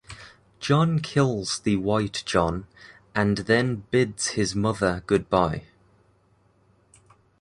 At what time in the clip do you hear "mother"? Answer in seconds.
4.55-5.03